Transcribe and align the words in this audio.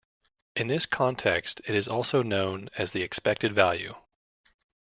In 0.55 0.65
this 0.65 0.87
context, 0.87 1.61
it 1.67 1.75
is 1.75 1.87
also 1.87 2.23
known 2.23 2.69
as 2.75 2.91
the 2.91 3.03
expected 3.03 3.53
value. 3.53 3.93